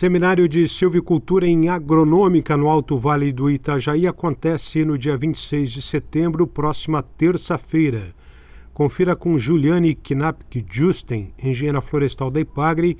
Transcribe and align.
Seminário 0.00 0.48
de 0.48 0.66
Silvicultura 0.66 1.46
em 1.46 1.68
Agronômica 1.68 2.56
no 2.56 2.70
Alto 2.70 2.98
Vale 2.98 3.30
do 3.30 3.50
Itajaí 3.50 4.06
acontece 4.06 4.82
no 4.82 4.96
dia 4.96 5.14
26 5.14 5.70
de 5.70 5.82
setembro, 5.82 6.46
próxima 6.46 7.02
terça-feira. 7.02 8.14
Confira 8.72 9.14
com 9.14 9.38
Juliane 9.38 9.94
Knapk 9.94 10.64
Justen, 10.66 11.34
engenheira 11.38 11.82
florestal 11.82 12.30
da 12.30 12.40
Ipagre 12.40 12.96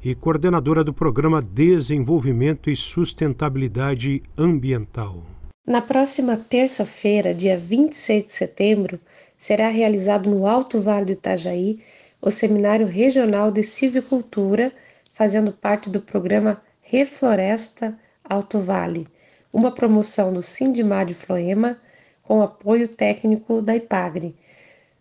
e 0.00 0.14
coordenadora 0.14 0.84
do 0.84 0.94
programa 0.94 1.42
Desenvolvimento 1.42 2.70
e 2.70 2.76
Sustentabilidade 2.76 4.22
Ambiental. 4.38 5.24
Na 5.66 5.82
próxima 5.82 6.36
terça-feira, 6.36 7.34
dia 7.34 7.58
26 7.58 8.26
de 8.26 8.32
setembro, 8.32 9.00
será 9.36 9.66
realizado 9.70 10.30
no 10.30 10.46
Alto 10.46 10.80
Vale 10.80 11.06
do 11.06 11.12
Itajaí 11.14 11.80
o 12.22 12.30
Seminário 12.30 12.86
Regional 12.86 13.50
de 13.50 13.64
Silvicultura 13.64 14.72
fazendo 15.14 15.52
parte 15.52 15.88
do 15.88 16.00
programa 16.00 16.60
Refloresta 16.82 17.96
Alto 18.22 18.58
Vale, 18.58 19.08
uma 19.52 19.70
promoção 19.70 20.32
do 20.32 20.42
Sindimar 20.42 21.06
de 21.06 21.14
Floema 21.14 21.78
com 22.22 22.42
apoio 22.42 22.88
técnico 22.88 23.62
da 23.62 23.76
IPAGRE. 23.76 24.34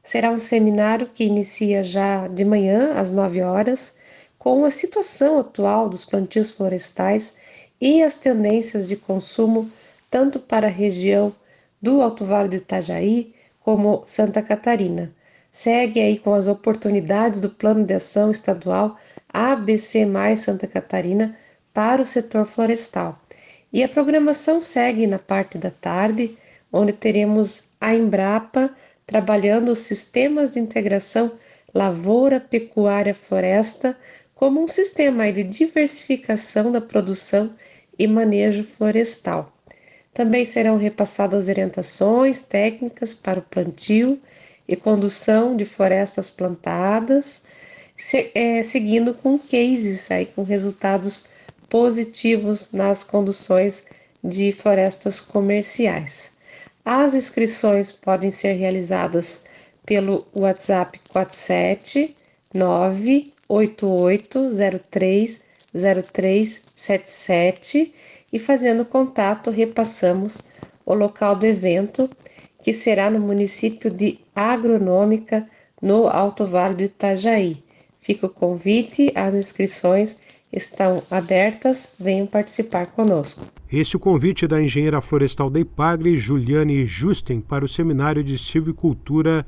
Será 0.03 0.30
um 0.30 0.38
seminário 0.38 1.08
que 1.08 1.23
inicia 1.23 1.84
já 1.84 2.27
de 2.27 2.45
manhã, 2.45 2.94
às 2.94 3.09
9 3.09 3.41
horas, 3.41 3.98
com 4.38 4.63
a 4.63 4.72
situação 4.72 5.39
atual 5.39 5.89
dos 5.89 6.05
plantios 6.05 6.52
florestais 6.52 7.38
e 7.81 8.03
as 8.03 8.17
tendências 8.17 8.88
de 8.88 8.95
consumo 8.95 9.70
tanto 10.11 10.39
para 10.39 10.67
a 10.67 10.70
região 10.70 11.34
do 11.81 12.02
Alto 12.02 12.23
Vale 12.23 12.50
do 12.50 12.55
Itajaí 12.55 13.34
como 13.59 14.03
Santa 14.05 14.44
Catarina 14.44 15.11
segue 15.53 16.02
aí 16.02 16.17
com 16.17 16.34
as 16.34 16.48
oportunidades 16.48 17.39
do 17.39 17.48
Plano 17.48 17.85
de 17.85 17.94
Ação 17.94 18.31
Estadual 18.31 18.98
ABC 19.30 20.03
mais 20.03 20.39
Santa 20.39 20.66
Catarina 20.66 21.38
para 21.72 22.02
o 22.02 22.05
setor 22.05 22.47
florestal. 22.47 23.22
E 23.72 23.83
a 23.83 23.88
programação 23.88 24.61
segue 24.61 25.05
na 25.05 25.19
parte 25.19 25.58
da 25.59 25.69
tarde, 25.69 26.36
onde 26.72 26.91
teremos 26.91 27.72
a 27.80 27.94
Embrapa 27.94 28.75
trabalhando 29.05 29.72
os 29.72 29.80
sistemas 29.80 30.50
de 30.50 30.59
integração 30.59 31.31
lavoura, 31.73 32.39
pecuária, 32.39 33.13
floresta 33.13 33.97
como 34.33 34.61
um 34.61 34.67
sistema 34.67 35.31
de 35.31 35.44
diversificação 35.44 36.72
da 36.72 36.81
produção 36.81 37.53
e 37.97 38.08
manejo 38.08 38.63
florestal. 38.63 39.53
Também 40.13 40.45
serão 40.45 40.78
repassadas 40.78 41.47
orientações 41.47 42.41
técnicas 42.41 43.13
para 43.13 43.39
o 43.39 43.44
plantio 43.44 44.19
e 44.67 44.75
condução 44.75 45.56
de 45.56 45.66
florestas 45.66 46.30
plantadas, 46.30 47.44
se, 47.97 48.31
é, 48.33 48.61
seguindo 48.64 49.14
com 49.14 49.38
cases 49.38 50.09
aí, 50.11 50.25
com 50.25 50.44
resultados 50.44 51.25
positivos 51.69 52.72
nas 52.72 53.03
conduções 53.03 53.86
de 54.23 54.53
florestas 54.53 55.19
comerciais. 55.19 56.38
As 56.86 57.14
inscrições 57.14 57.91
podem 57.91 58.30
ser 58.30 58.53
realizadas 58.53 59.44
pelo 59.86 60.25
WhatsApp 60.34 60.97
47 61.09 62.16
98803 62.53 65.41
0377 65.73 67.94
e 68.31 68.39
fazendo 68.39 68.86
contato 68.86 69.50
repassamos 69.50 70.41
o 70.86 70.94
local 70.94 71.36
do 71.36 71.45
evento 71.45 72.09
que 72.64 72.72
será 72.72 73.11
no 73.11 73.19
município 73.19 73.92
de 73.92 74.19
Agronômica, 74.33 75.47
no 75.81 76.08
Alto 76.08 76.47
Vale 76.47 76.75
do 76.75 76.83
Itajaí. 76.83 77.61
Fica 78.00 78.25
o 78.28 78.30
convite, 78.30 79.11
as 79.16 79.33
inscrições 79.33 80.17
estão 80.52 81.03
abertas, 81.11 81.94
venham 82.00 82.25
participar 82.25 82.88
conosco. 82.88 83.45
Este 83.72 83.95
é 83.95 83.97
o 83.97 84.00
convite 84.00 84.47
da 84.47 84.61
engenheira 84.61 85.02
florestal 85.02 85.50
da 85.50 85.59
Ipagre, 85.59 86.18
Juliane 86.18 86.85
Justen, 86.85 87.41
para 87.41 87.66
o 87.66 87.68
seminário 87.68 88.24
de 88.24 88.38
silvicultura, 88.38 89.45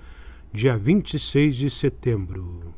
dia 0.51 0.77
26 0.77 1.55
de 1.55 1.69
setembro. 1.69 2.73